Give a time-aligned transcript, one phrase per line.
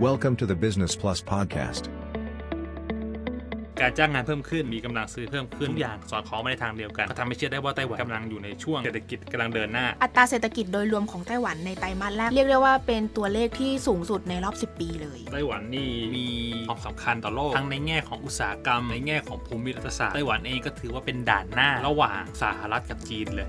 [0.00, 1.82] Welcome to the Business Plus podcast.
[3.80, 16.26] การจ้างงานเพิ่มขึ้น มีกำลังซื้อเพิ่มขึ้น ทุกอย่างสอดคล้องไปในทางเดียวกัน ก็ทำให้เชื่อได้ว่าไต้หวันกำลังอยู่ในช่วงเศรษฐกิจกำลังเดินหน้า อัตราเศรษฐกิจโดยรวมของไต้หวันในไตรมาสแรก เรียกได้ว่าเป็นตัวเลขที่สูงสุดในรอบ 10 ปีเลย ไต้หวันนี่มี
[16.68, 23.48] ความสำคัญต่อโลก ทั้งในแง่ของอุตสาหกรรม ในแง่ของภูมิรัฐศาสตร์ ไต้หวันเองก็ถือว่าเป็นด่านหน้า ระหว่างสหรัฐกับจีนเลย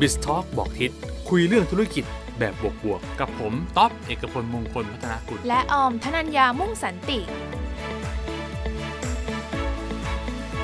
[0.00, 0.90] b i z Talk บอกทิศ
[1.28, 2.04] คุยเรื่องธุรกิจ
[2.42, 7.20] แบบบวกๆกับผมต๊อบเอกพลมงคลพัฒนากุลและออมธนัญญามุ่งสันติ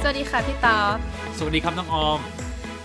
[0.00, 0.96] สวัสดีค่ะพี่ต๊อบ
[1.38, 2.20] สวัสดีครับน้องออม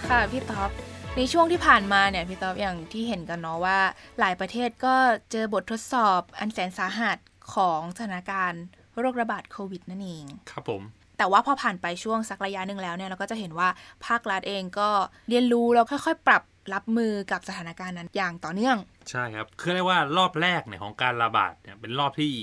[0.08, 0.70] ค่ะพี่ต๊อบ
[1.18, 3.80] ในช่วงที่ผ่านมาเนี่ยพี่ต๊อบอย่างที่เห็นกันเนาะว่า
[4.20, 4.96] หลายประเทศก็
[5.32, 7.18] เจอบททดสอบอันแสนสาหัส
[7.56, 8.64] ของสถานการณ์
[9.00, 10.82] โรคระบาดโควิดนั่นเอง ครับผม
[11.18, 13.70] แต่ว่าพอผ่านไปช่วงสักระยะหนึ่งแล้วเนี่ยเราก็จะเห็นว่า
[14.06, 14.90] ภาครัฐเองก็
[15.30, 18.78] เรียนรู้แล้วค่อยๆ ปรับ รับมือกับสถานการณ์นั้นอย่างต่อเนื่อง
[19.10, 22.34] ใช่ครับคือเรียกว่ารอบแรกเนี่ยของการระบาดเนี่ยเป็นรอบที่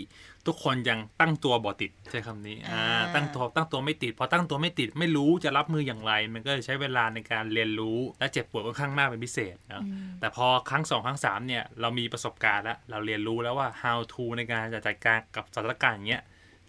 [0.47, 9.83] ทุกคนยังตั้งตัวบ่ติดใช้คำนี้อ่าอ่าตั้งตัวตั้งตัวไม่ติด พอตั้งตัวไม่ติดไม่รู้จะรับมืออย่างไร มันก็ใช้เวลาในการเรียนรู้และเจ็บปวดค่อนข้างมากเป็นพิเศษเนาะ
[10.21, 16.23] แต่พอครั้งสองครั้งสามเนี่ยเรามีประสบการณ์แล้ว เราเรียนรู้แล้วว่า how to ในการจัดการกับสถานการณ์อย่างเงี้ย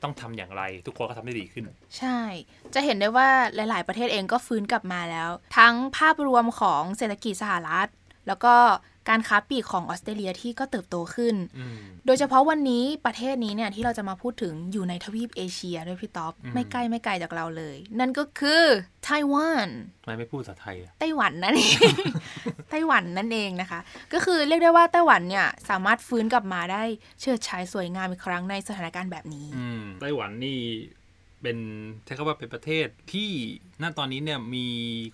[0.03, 1.65] ต้องทำอย่างไร ทุกคนก็ทำได้ดีขึ้น
[1.97, 2.19] ใช่
[2.73, 7.87] จะเห็นได้ว่าหลาย ๆ ประเทศเองก็ฟื้นกลับมาแล้ว ทั้งภาพรวมของเศรษฐกิจสหรัฐ
[8.27, 8.55] แล้วก็
[9.09, 18.63] การค้าปลีกของออสเตรเลียที่ก็เติบโตขึ้นอืมโดยเฉพาะวันนี้ประเทศนี้เนี่ยที่เราจะมาพูดถึงอยู่ในทวีปเอเชียด้วยพี่ต๊อปอืมไม่ใกล้ไม่ไกลจากเราเลย นั่นก็คือ
[19.05, 19.69] ไต้หวัน
[20.03, 21.95] ทำไมไม่พูดภาษาไทยอะไต้หวันนั่นเอง
[22.71, 23.79] ไต้หวันนั่นเองนะคะ
[24.13, 26.83] ก็คือเรียกได้ว่าไต้หวันเนี่ยสามารถฟื้นกลับมาได้
[27.21, 30.59] เชิดฉายสวยงามอีกครั้งในสถานการณ์แบบนี้อืมไต้หวันนี่
[31.41, 31.57] เป็น
[32.05, 33.29] ใช้คำว่าเป็นประเทศที่
[33.81, 34.67] ณตอนนี้เนี่ยมี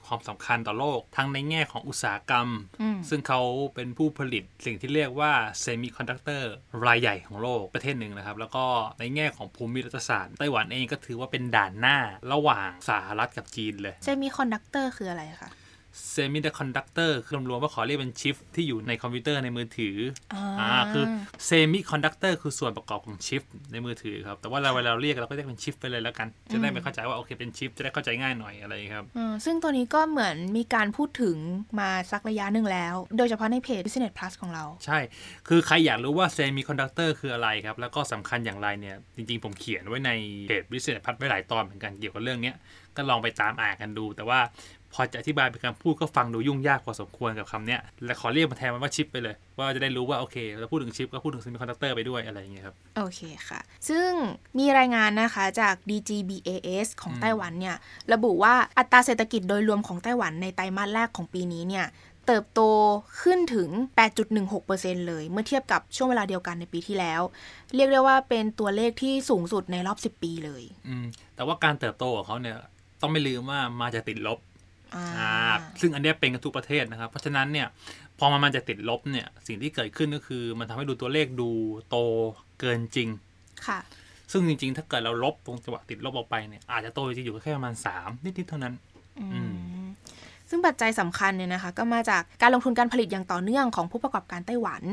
[0.05, 2.47] ความสำคัญต่อโลก ทั้งในแง่ของอุตสาหกรรม
[2.81, 3.41] อืมซึ่งเขา
[3.75, 6.51] เป็นผู้ผลิตสิ่งที่เรียกว่าเซมิคอนดักเตอร์
[6.85, 8.65] รายใหญ่ของโลกประเทศหนึ่งนะครับ แล้วก็
[8.99, 11.97] ในแง่ของภูมิรัฐศาสตร์ไต้หวันเองก็ถือว่าเป็นด่านหน้า
[12.33, 15.49] ระหว่างสหรัฐกับจีนเลยเซมิคอนดักเตอร์คืออะไรคะ
[16.11, 17.17] เซมิคอนดักเตอร์
[17.49, 19.95] รวมๆว่าขอเรียกเป็นชิปที่อยู่ในคอมพิวเตอร์ในมือถือ
[20.33, 21.05] อ่าอ่าคือ
[21.45, 31.37] เซมิคอนดักเตอร์คือส่วนประกอบของชิปในมือถือครับ แต่ว่าเราเวลาเราเรียกเราก็เรียกเป็นชิปไปเลยแล้วกัน จะได้ไม่เข้าใจว่าโอเคเป็นชิปจะได้เข้าใจง่ายหน่อยอะไรครับอืมซึ่งตัวนี้ก็เหมือนมีการพูดถึง
[31.79, 34.99] มาสักระยะหนึ่งแล้ว โดยเฉพาะในเพจ Business Plus ของเรา ใช่
[35.47, 40.11] คือใครอยากรู้ว่าเซมิคอนดักเตอร์คืออะไรครับ แล้วก็สำคัญอย่างไรเนี่ย จริงๆ ผมเขียนไว้ใน
[40.49, 42.55] เพจวิเศษพัฒน์ไว้หลายตอนเหมือนกันเกี่ยวกับเรื่องเนี้ย
[42.95, 44.39] ก็ลองไปตามอ่านกันดู แต่ว่า
[44.93, 53.59] พอจะอธิบายเป็นคำพูดก็ฟังดูยุ่งยากพอสมควรกับคำเนี้ยและขอเรียกมาแทนมันว่าชิปไปเลย ว่าจะได้รู้ว่าโอเคเราพูดถึงชิปก็พูดถึงเซมิคอนดักเตอร์ไปด้วยอะไรอย่างเงี้ยครับ โอเคค่ะ
[53.89, 54.09] ซึ่ง
[54.59, 57.75] มีรายงานนะคะจาก DGBAS ของไต้หวันเนี่ย
[58.13, 61.87] ระบุว่าอัตราเศรษฐกิจโดยรวมของไต้หวันในไตรมาสแรกของปีนี้เนี่ย
[62.27, 62.61] เติบโต
[63.21, 63.69] ขึ้นถึง
[64.39, 67.21] 8.16%เลย เมื่อเทียบกับช่วงเวลาเดียวกันในปีที่แล้ว
[67.75, 71.05] เรียกได้ว่าเป็นตัวเลขที่สูงสุดในรอบ 10 ปีเลย อืม
[71.35, 72.57] แต่ว่าการเติบโตของเขาเนี่ย
[73.01, 74.39] ต้องไม่ลืมว่ามาจะติดลบ
[74.95, 77.67] อ่าอ่าซึ่งอันเนี้ยเป็นกันทุกประเทศนะครับ เพราะฉะนั้นเนี่ย
[78.19, 81.49] พอมันมันจะติดลบเนี่ยสิ่งที่เกิดขึ้นก็คือ มันทำให้ดูตัวเลขดู
[81.89, 81.97] โต
[82.59, 83.09] เกินจริง
[83.67, 83.79] ค่ะ
[84.31, 88.73] ซึ่งจริง ๆ ถ้าเกิดเราลบตรงจังหวะติดลบออกไปเนี่ยอาจจะโตจริงๆอยู่แค่ประมาณ3นิดๆเท่านั้น
[89.33, 89.53] อืม
[90.49, 94.83] ซึ่งปัจจัยสำคัญเนี่ยนะคะก็มาจากการลงทุนการผลิตอย่างต่อเนื่องของผู้ประกอบการไต้หวัน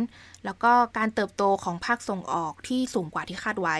[0.45, 3.77] แล้วก็การเติบโตของภาคส่งออกที่สูงกว่าที่คาดไว้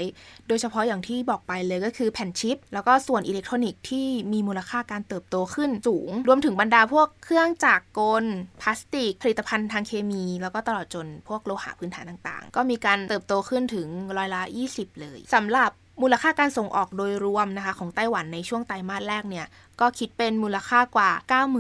[0.49, 8.25] โดยเฉพาะอย่างที่บอกไปเลยก็คือแผ่นชิป แล้วก็ส่วนอิเล็กทรอนิกส์ที่มีมูลค่าการเติบโตขึ้นสูง รวมถึงบรรดาพวกเครื่องจักรกล
[8.61, 14.43] พลาสติก ผลิตภัณฑ์ทางเคมี แล้วก็ตลอดจนพวกโลหะพื้นฐานต่างๆ ก็มีการเติบโตขึ้นถึงร้อยละ
[14.73, 15.71] 20 เลยสำหรับ
[16.03, 19.47] มูลค่าการส่งออกโดยรวมนะคะของไต้หวันในช่วงไตรมาสแรกเนี่ย
[19.81, 21.11] ก็คิดเป็นมูลค่ากว่า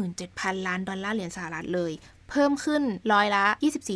[0.09, 1.93] 97,000 ล้านดอลลาร์เหรียญสหรัฐเลย
[2.31, 3.45] เพิ่มขึ้นร้อยละ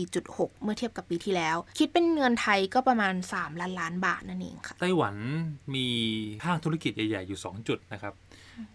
[0.04, 5.15] 24.6 เมื่อเทียบกับปีที่แล้ว คิดเป็นเงินไทยก็ประมาณ 3 ล้านล้านบาทนั่นเองค่ะ ไต้หวัน
[5.75, 5.87] มี
[6.44, 8.15] ภาคธุรกิจใหญ่ ๆ อยู่ 2 จุดนะครับ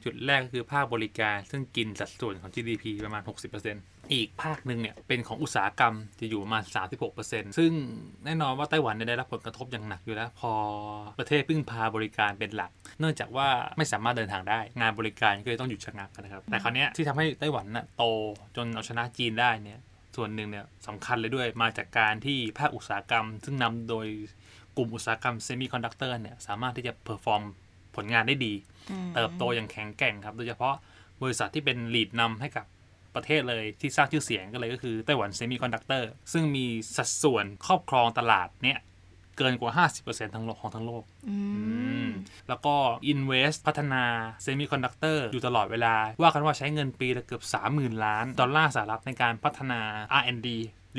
[0.03, 6.63] จุดแรกก็คือภาคบริการซึ่งกินสัดส่วนของ GDP ประมาณ 60% อีกภาคหนึ่งเนี่ยเป็นของอุตสาหกรรมจะอยู่ประมาณ
[7.11, 7.71] 36%ซึ่ง
[8.25, 10.53] แน่นอนว่าไต้หวันเนี่ยได้รับผลกระทบอย่างหนักอยู่แล้ว พอ
[11.19, 18.03] ประเทศพึ่งพาบริการเป็นหลัก เนื่องจากว่าไม่สามารถเดินทางได้ งานบริการก็เลยต้องหยุดชะงักนะครับ แต่คราวนี้ที่ทำให้ไต้หวันน่ะโต
[18.55, 19.79] จนเอาชนะจีนได้เนี่ย
[20.15, 24.07] ส่วนหนึ่งเนี่ยสำคัญเลยด้วยมาจากการที่ภาคอุตสาหกรรม ซึ่งนำโดย
[24.77, 27.43] กลุ่มอุตสาหกรรมเซมิคอนดักเตอร์เนี่ยสามารถที่จะ perform
[27.95, 28.53] ผลงานได้ดี
[29.15, 30.75] เติบโตอย่างแข็งแกร่งครับโดยเฉพาะ
[31.21, 32.65] บริษัทที่เป็น lead นำให้กับ
[33.15, 36.65] ประเทศเลยที่สร้างชื่อเสียงก็เลยก็คือไต้หวันเซมิคอนดักเตอร์ซึ่งมี
[36.95, 38.79] สัดส่วนครอบครองตลาดเนี่ย
[39.37, 41.37] เกินกว่า 50%ทั้งโลกของทั้งโลกอื
[42.05, 42.07] ม
[42.49, 42.75] แล้วก็
[43.11, 44.03] Invest พัฒนา
[44.43, 47.43] เซมิคอนดักเตอร์อยู่ตลอดเวลา ว่ากันว่าใช้เงินปีละเกือบ
[47.73, 49.79] 30,000 ล้าน ดอลลาร์สหรัฐในการพัฒนา
[50.21, 50.49] R&D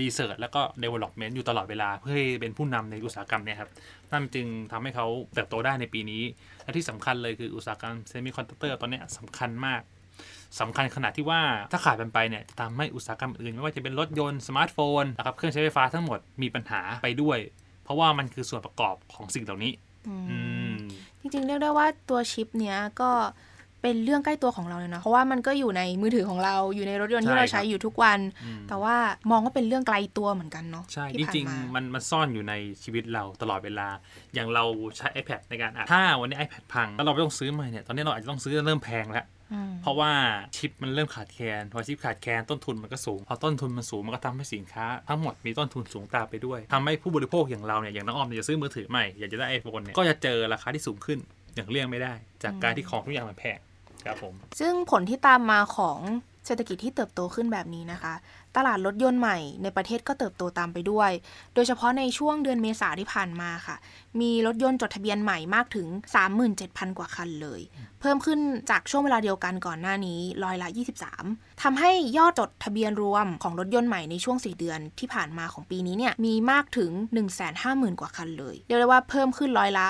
[0.00, 3.70] research แล้วก็ development อยู่ตลอดเวลา เพื่อให้เป็นผู้นำในอุตสาหกรรมเนี่ยครับ
[4.12, 6.22] นั่นจึงทำให้เขาเติบโตได้ในปีนี้
[6.62, 9.82] และที่สำคัญเลยคืออุตสาหกรรมเซมิคอนดักเตอร์ตอนเนี้ยสำคัญมาก
[10.61, 11.40] สำคัญขนาดที่ว่า
[11.72, 17.38] ถ้าขาดมันไปเนี่ยจะทำให้อุตสาหกรรมอื่น ไม่ว่าจะเป็นรถยนต์สมาร์ทโฟนนะครับเครื่องใช้ไฟฟ้าทั้งหมดมีปัญหาไปด้วย
[17.84, 19.72] เพราะว่ามันคือส่วนประกอบของสิ่งเหล่านี้
[20.08, 20.16] อื
[20.70, 20.72] ม
[21.20, 23.11] จริงๆเรียกได้ว่าตัวชิปเนี้ยก็
[23.82, 28.96] เป็นเรื่องใกล้ตัวของเราเลยนะเพราะว่ามันก็อยู่ในมือถือของเราอยู่ในรถยนต์ที่ใช่เราใช้ครับอยู่ทุกวันอืมแต่ว่า
[29.31, 33.88] มองว่าเป็นเรื่องไกลตัวเหมือนกันเนาะใช่ที่จผ่านริงมาๆมันมันซ่อนอยู่ในชีวิตเราตลอดเวลา
[34.34, 34.64] อย่างเรา
[34.99, 39.44] ใช้ iPad ในการอ่านถ้าวันนี้ iPad พังแล้วเราไม่ต้องซื้อใหม่เนี่ยตอนนี้เราอาจจะต้องซื้อเริ่มแพงแล้วอืม
[39.82, 40.12] เพราะว่า
[40.56, 51.18] ชิปมันเริ่มขาดแคลนพอชิปขาดแคลนต้นทุนมันก็สูง พอต้นทุนมันสูงมันก็ทำให้สินค้า ทั้งหมดมีต้นทุนสูงตามไปด้วยทำให้ผู้บริโภคอย่างเราเนี่ยอย่างน้องออมเนี่ยจะซื้อมือถือใหม่อยากจะได้ iPhone เนี่ยก็จะเจอราคาที่สูงขึ้น
[51.54, 53.58] อย่างเลี่ยงไม่ได้ จากการที่ของทุกอย่างมันแพง
[54.04, 55.98] ครับผมซึ่งผลที่ตามมาของ
[56.46, 58.14] เศรษฐกิจที่เติบโตขึ้นแบบนี้นะคะ
[58.56, 61.10] ตลาดรถยนต์ใหม่ในประเทศก็เติบโตตามไปด้วย
[61.54, 63.76] โดยเฉพาะในช่วงเดือนเมษาที่ผ่านมาค่ะ
[64.20, 65.88] มีรถยนต์จดทะเบียนใหม่มากถึง
[66.42, 67.60] 37,000 กว่าคันเลย
[68.00, 68.40] เพิ่มขึ้น
[68.70, 70.68] จากช่วงเวลาเดียวกันก่อนหน้านี้ร้อยละ
[71.14, 76.90] 23ทำให้ยอดจดทะเบียนรวมของรถยนต์ใหม่ในช่วง 4 เดือนที่ผ่านมาของปีนี้เนี่ยมีมากถึง
[77.46, 79.86] 150,000 กว่าคันเลย เรียกได้ว่าเพิ่มขึ้นร้อยละ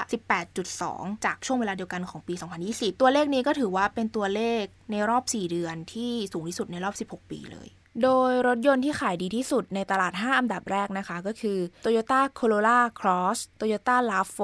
[0.61, 2.35] 18.2 จากช่วงเวลาเดียวกันของปี
[2.69, 7.69] 2020 ตัวเลขนี้ก็ถือว่าเป็นตัวเลขในรอบ 4 เดือนที่สูงที่สุดในรอบ 16 ปีเลย
[8.03, 14.41] โดยรถยนต์ที่ขายดีที่สุดในตลาด 5 อันดับแรกนะคะ ก็คือ Toyota Corolla Cross Toyota RAV4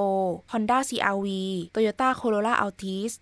[0.52, 1.28] Honda CR-V
[1.74, 3.12] Toyota Corolla Altis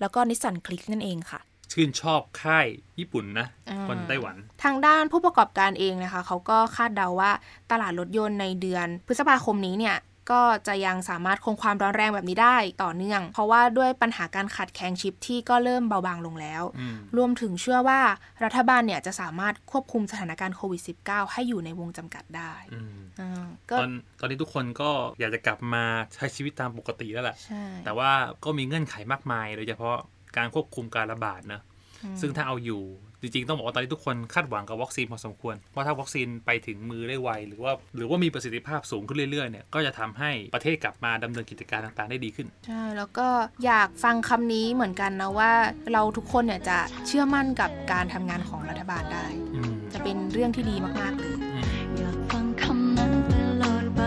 [0.00, 1.40] แล้วก็ Nissan Click นั่นเองค่ะ
[1.72, 2.66] ชื่นชอบค่าย
[2.98, 7.30] ญี่ปุ่นนะอ่าคนไต้หวัน ทางด้านผู้ประกอบการเองนะคะ เขาก็คาดเดาว่า
[7.70, 9.96] ตลาดรถยนต์ในเดือนพฤษภาคมนี้เนี่ย
[10.30, 18.00] ก็จะยังสามารถคงความร้อนแรงแบบนี้ได้ต่อเนื่อง เพราะว่าด้วยปัญหาการขาดแคลนชิปที่ก็เริ่มเบาบางลงแล้วอืมรวมถึงเชื่อว่า
[18.44, 23.90] รัฐบาลเนี่ยจะสามารถควบคุมสถานการณ์โควิด -19 ให้อยู่ในวงจำกัดได้อืมอ่าก็ตอน
[24.20, 25.84] ตอนนี้ทุกคนก็อยากจะกลับมา
[26.14, 28.10] ใช้ชีวิตตามปกติแล้วแหละใช่แต่ว่า
[28.44, 29.96] ก็มีเงื่อนไขมากมาย โดยเฉพาะ
[30.36, 31.60] การควบคุมการระบาดนะ
[32.04, 32.82] อืมซึ่งถ้าเอาอยู่
[33.22, 43.28] จริงๆ ต้องบอกว่าตอนนี้ทุกคนคาดหวังกับวัคซีนพอสมควร ว่าถ้าวัคซีนไปถึงมือได้ไว หรือว่าหรือว่ามีประสิทธิภาพสูงขึ้นเรื่อยๆเนี่ยก็จะทำให้ประเทศกลับมาดำเนินกิจการต่างๆได้ดีขึ้นใช่แล้วก็
[43.64, 45.52] อยากฟังคำนี้เหมือนกันนะว่า
[45.92, 51.64] เราทุกคนเนี่ยจะเชื่อมั่นกับการทำงานของรัฐบาลได้อืมจะเป็นเรื่องที่ดีมากๆเลยอืม
[51.98, 54.02] อยากฟังคำนั้นตลอดไป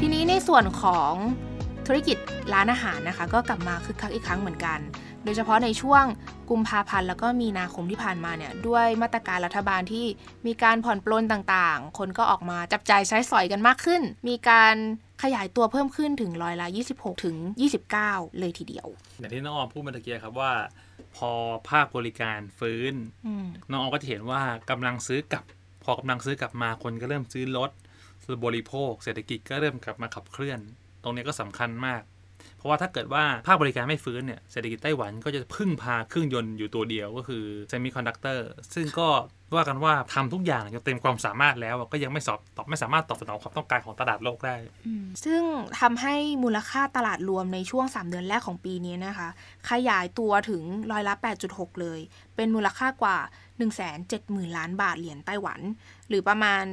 [0.00, 1.12] ทีนี้ในส่วนของ
[1.86, 2.16] ธุรกิจ
[2.54, 4.78] ร้านอาหารนะคะ ก็กลับมาคึกคักอีกครั้งเหมือนกัน
[5.26, 6.04] โดยเฉพาะในช่วง
[6.50, 10.06] กุมภาพันธ์แล้วก็มีนาคมที่ผ่านมาเนี่ยด้วยมาตรการรัฐบาลที่
[10.46, 14.76] มีการผ่อนปลนต่างๆ คนก็ออกมาจับจ่ายใช้สอยกันมากขึ้น มีการ
[15.22, 17.36] ขยายตัวเพิ่มขึ้นถึงร้อยละ 26 ถึง
[17.86, 18.86] 29 เลยทีเดียว
[19.18, 20.52] อย่างที่น้องออมพูดเมื่อตะกี้ครับว่า
[21.16, 21.30] พอ
[21.70, 22.94] ภาคบริการฟื้น
[23.26, 25.44] อืมน้องออมก็จะเห็นว่ากำลังซื้อกลับ
[25.84, 27.70] พอกำลังซื้อกลับมาคนก็เริ่มซื้อรถ
[28.24, 30.60] ซื้อบริโภค เศรษฐกิจก็เริ่มกลับมาขับเคลื่อน
[31.02, 32.15] ตรงนี้ก็สำคัญมากเพ
[32.66, 39.08] ราะว่าถ้าเกิดว่าภาคบริการไม่ฟื้นเนี่ยเศรษฐกิจไต้หวันก็จะพึ่งพาเครื่องยนต์อยู่ตัวเดียวก็คือเซมิคอนดักเตอร์ซึ่งก็
[39.54, 44.56] ว่ากันว่าทำทุกอย่างจนเต็มความสามารถแล้วก็ยังไม่สอบตอบไม่สามารถตอบสนองความต้องการของตลาดโลกได้
[45.24, 45.42] ซึ่ง
[45.80, 49.28] ทำให้มูลค่าตลาดรวมในช่วง 3 เดือนแรกของปีนี้นะคะ
[49.70, 51.14] ขยายตัวถึงร้อยละ
[51.46, 52.00] 8.6 เลย
[52.36, 53.18] เป็นมูลค่ากว่า
[54.02, 55.60] 170,000 ล้านบาทเหรียญไต้หวัน
[56.08, 56.64] หรือประมาณ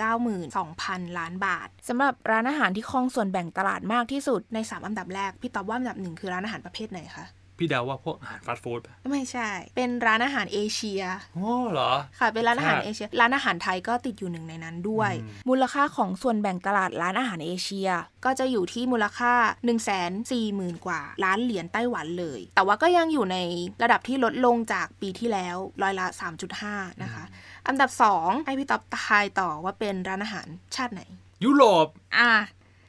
[0.00, 7.26] 192,000 ล้านบาทสำหรับร้านอาหารที่ครองส่วนแบ่งตลาดมากที่สุดใน 3 อันดับแรก พี่ตอบว่าอันดับหนึ่งคือร้านอาหารประเภทไหนคะ
[7.58, 11.02] พี่เดาว่าพวกอาหารฟาสต์ฟู้ดปะไม่ใช่ เป็นร้านอาหารเอเชีย
[11.34, 17.88] โอ้เหรอ ค่ะเป็นร้านอาหารครับเอเชีย ร้านอาหารไทยก็ติดอยู่หนึ่งในนั้นด้วยอืมมูลค่าของส่วนแบ่งตลาดร้านอาหารเอเชีย
[18.24, 19.88] ก็จะอยู่ที่มูลค่า 1 4 0
[20.30, 23.36] 0 0 0 กว่า ล้านเหรียญไต้หวันเลย แต่ว่าก็ยังอยู่ใน
[23.82, 26.06] ระดับที่ลดลงจากปีที่แล้วร้อยละ
[26.54, 27.24] 3.5 นะคะ
[27.68, 30.46] อันดับ 2 ให้พี่ต๊อบทายต่อว่าเป็นร้านอาหาร
[30.76, 31.02] ชาติไหน
[31.44, 31.86] ยุโรป
[32.16, 32.30] อ่า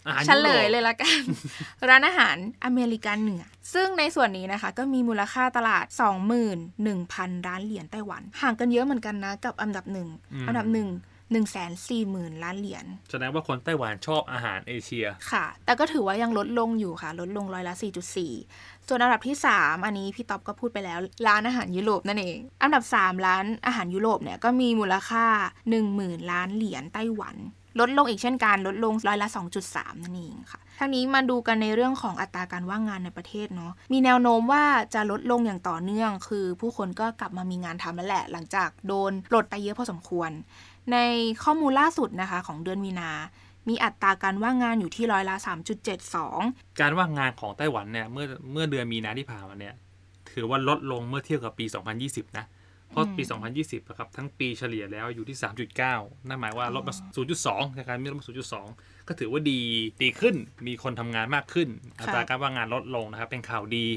[0.07, 1.21] อาหารเฉลยเลยละกัน
[1.89, 2.35] ร้านอาหาร
[2.65, 5.85] อเมริกันเหนือ ซึ่งในส่วนนี้นะคะก็มีมูลค่าตลาด
[6.65, 10.09] 21,000 ล้านเหรียญไต้หวัน ห่างกันเยอะเหมือนกันนะกับอันดับหนึ่ง
[10.47, 10.89] อันดับหนึ่ง
[11.29, 17.73] 1 4 0 0 0 0ล้านเหรียญแสดงว่าคนไต้หวันชอบอาหารเอเชีย ค่ะ แต่ก็ถือว่ายังลดลงอยู่ค่ะ ลดลงร้อยละ
[18.29, 25.25] 4.4 ส่วนอันดับที่ 3 อันนี้พี่ต๊อบก็พูดไปแล้ว ร้านอาหารยุโรปนั่นเอง อันดับ 3 ร้านอาหารยุโรปเนี่ยก็มีมูลค่า
[25.77, 27.35] 10,000 ล้านเหรียญไต้หวัน
[27.79, 29.27] ลดลงอีกเช่นกัน ลดลงร้อยละ
[29.65, 40.31] 2.3 นั่นเองค่ะทางนี้มาดูกันในเรื่องของอัตราการว่างงานในประเทศเนาะ มีแนวโน้มว่าจะลดลงอย่างต่อเนื่อง คือผู้คนก็กลับมามีงานทำแล้วแหละ หลังจากโดนปลดไปเยอะพอสมควร
[40.91, 40.97] ใน
[41.43, 43.11] ข้อมูลล่าสุดนะคะของเดือนมีนา
[43.69, 45.35] มีอัตราการว่างงานอยู่ที่ร้อยละ
[46.07, 49.75] 3.72 การว่างงานของไต้หวันเนี่ยเมื่อเมื่อเดือนมีนาที่ผ่านมาเนี่ย
[50.33, 51.65] ถือว่าลดลงเมื่อเทียบกับปี
[52.01, 52.45] 2020 นะ
[52.89, 53.23] เพราะปี
[53.57, 55.37] 2020นะครับทั้งปีเฉลี่ยแล้วอยู่ที่
[55.81, 56.93] 3.9 นั่นหมายว่าลดมา
[57.35, 58.27] 0.2จากการมีลดมา
[58.67, 59.59] 0.2 ก็ถือว่าดี
[60.03, 60.35] ดีขึ้น
[60.67, 63.87] มีคนทำงานมากขึ้น อัตราการว่างงานลดลงนะครับเป็นข่าวดี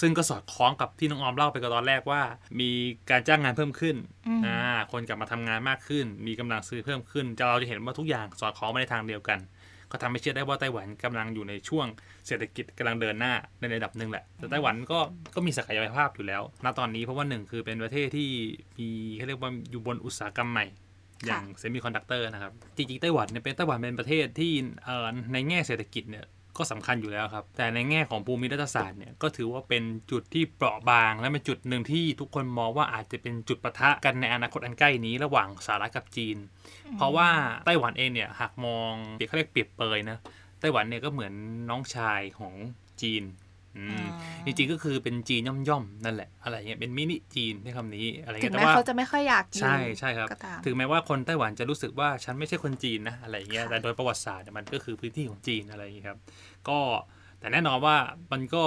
[0.00, 2.22] ซึ่งก็สอดคล้องกับที่น้องออมเล่าไปกับตอนแรกว่า
[2.60, 2.70] มี
[3.10, 4.58] การจ้างงานเพิ่มขึ้นอืมอ่า
[4.92, 9.38] คนกลับมาทำงานมากขึ้น มีกำลังซื้อเพิ่มขึ้นจะเราจะเห็นว่าทุกอย่างสอดคล้องไปในทางเดียวกัน
[9.90, 11.86] ก็ทำให้เชื่อได้ว่าไต้หวันกำลังอยู่ในช่วง
[12.26, 14.98] เศรษฐกิจกำลังเดินหน้าในระดับหนึ่งแหละ แต่ไต้หวันก็
[15.34, 18.30] ก็มีศักยภาพอยู่แล้ว ณ ตอนนี้เพราะว่าหนึ่งคือเป็นประเทศที่
[18.78, 20.66] มีเขาเรียกว่าอยู่บนอุตสาหกรรมใหม่
[21.26, 24.52] อย่างเซมิคอนดักเตอร์นะครับ จริงๆไต้หวันเนี่ยเป็นไต้หวันเป็นประเทศที่
[24.84, 26.24] เอ่อในแง่เศรษฐกิจเนี่ย
[26.60, 36.36] ก็สำคัญอยู่แล้วครับ แต่ในแง่ของภูมิรัฐศาสตร์เนี่ยก็ถือว่าเป็นจุดที่เปราะบาง และเป็นจุดหนึ่งที่ทุกคนมองว่าอาจจะเป็นจุดปะทะกันในอนาคตอันใกล้นี้ระหว่างสหรัฐกับจีน
[36.96, 37.28] เพราะว่า
[37.66, 38.92] ไต้หวันเองเนี่ยหากมอง
[39.28, 40.18] เขาเรียกเปรียบเปยนะ
[40.60, 41.32] ไต้หวันเนี่ยก็เหมือน
[41.70, 42.54] น้องชายของ
[43.02, 43.22] จีน
[44.46, 56.18] จริงๆก็คือเป็นจีนย่อมๆนั่นแหละอะไรเงี้ยเป็นมินิจีนในคำนี้อะไรถึเงี้งยแต่แม้ว่าเขาจะไม่ค่อยอยากอยู่ใช่ใช่ครับก็ตามถึงแม้ว่าคนไต้หวันจะรู้สึกว่าฉันไม่ใช่คนจีนนะอะไรเงี้ยค่ะแต่โดยประวัติศาสตร์เนี่ยมันก็คือพื้นที่ของจีนอะไรอย่างเงี้ยครับ
[56.68, 56.78] ก็
[57.40, 57.96] แต่แน่นอนว่า
[58.32, 58.64] มันก็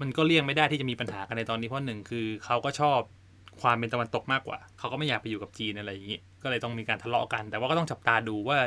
[0.00, 3.00] มันก็เลี่ยงไม่ได้ที่จะมีปัญหากันในตอนนี้เพราะหนึ่งคือเขาก็ชอบ
[3.62, 8.58] ความเป็นตะวันตกมากกว่า เขาก็ไม่อยากไปอยู่กับจีนอะไรอย่างงี้ก็เลยต้องมีการทะเลาะกัน แต่ว่าก็ต้องจับตาดูว่า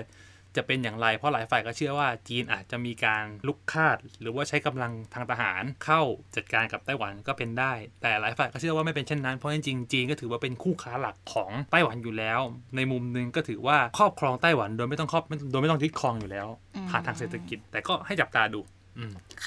[0.57, 6.01] จะเป็นอย่างไร เพราะหลายฝ่ายก็เชื่อว่าจีนอาจจะมีการลุกคาด หรือว่าใช้กำลังทางทหารเข้า
[6.35, 12.39] จัดการกับไต้หวันก็เป็นได้ แต่หลายฝ่ายก็เชื่อว่าไม่เป็นเช่นนั้นเพราะจริงๆจีนก็ถือว่าเป็นคู่ค้าหลักของไต้หวันอยู่แล้ว
[12.75, 16.47] ในมุมหนึงก็ถือว่าครอบครองไต้หวันโดยไม่ต้องครอบโดยไม่ต้องยึดครองอยู่แล้ว
[16.89, 18.72] ผ่านทางเศรษฐกิจ แต่ก็ให้จับตาดูอืม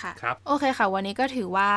[0.00, 1.70] ค่ะครับโอเคค่ะ วันนี้ก็ถือว่า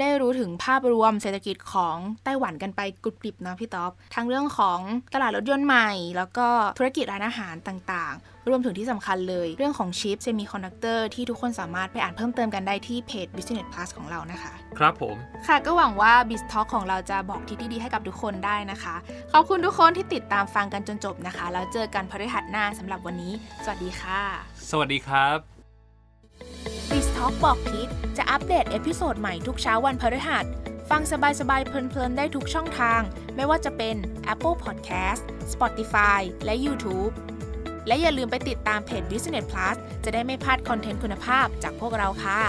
[0.00, 4.80] ได้รู้ถึงภาพรวมเศรษฐกิจของไต้หวันกันไปกรุบกริบนะพี่ต๊อบทั้งเรื่องของ
[5.14, 6.46] ตลาดรถยนต์ใหม่ แล้วก็
[6.78, 15.16] ธุรกิจร้านอาหารต่างๆ รวมถึงที่สำคัญเลยเรื่องของชิปเซมิคอนดักเตอร์ที่ทุกคนสามารถไปอ่านเพิ่มเติมกันได้ที่เพจ Business Plus ของเรานะคะ ครับผม
[15.46, 18.94] ค่ะก็หวังว่า b i z Talk ของเราจะบอกทิศที่ดีให้กับทุกคนได้นะคะ
[19.32, 23.32] ขอบคุณทุกคนที่ติดตามฟังกันจนจบนะคะ แล้วเจอกันพฤหัสหน้าสำหรับวันนี้
[23.64, 24.20] สวัสดีค่ะ
[24.70, 25.53] สวัสดีครับ
[27.14, 30.44] b i z Talk บอกทิศจะอัปเดต episode ใหม่ทุกเช้าวันพฤหัส
[30.90, 31.02] ฟัง
[31.40, 33.00] สบายๆ เพลินๆ ได้ทุกช่องทาง
[33.36, 33.96] ไม่ว่าจะเป็น
[34.32, 37.12] Apple Podcast Spotify และ YouTube
[37.86, 42.40] และอย่าลืมไปติดตามเพจ Business Plus จะได้ไม่พลาด content คุณภาพจากพวกเราค่ะ